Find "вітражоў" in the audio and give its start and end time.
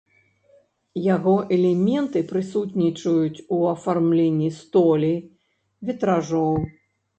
5.91-6.61